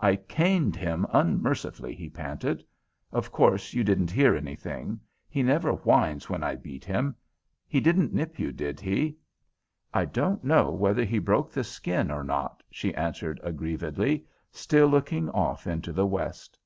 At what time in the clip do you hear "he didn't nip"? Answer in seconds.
7.68-8.38